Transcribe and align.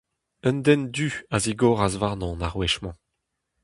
Un 0.49 0.57
den 0.65 0.83
du 0.95 1.07
a 1.35 1.37
zigoras 1.43 1.93
warnon 2.01 2.43
ar 2.47 2.53
wech-mañ. 2.59 2.95